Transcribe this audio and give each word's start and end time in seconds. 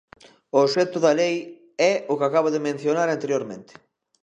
O 0.55 0.57
obxecto 0.65 0.97
da 1.05 1.17
lei 1.21 1.35
é 1.91 1.93
o 2.11 2.17
que 2.17 2.27
acabo 2.29 2.49
de 2.51 2.63
mencionar 2.67 3.07
anteriormente. 3.11 3.73